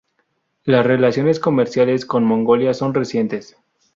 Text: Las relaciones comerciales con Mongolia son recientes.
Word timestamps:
Las 0.63 0.83
relaciones 0.83 1.39
comerciales 1.39 2.07
con 2.07 2.23
Mongolia 2.23 2.73
son 2.73 2.95
recientes. 2.95 3.55